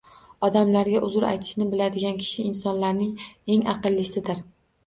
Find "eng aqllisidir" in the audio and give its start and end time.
3.57-4.43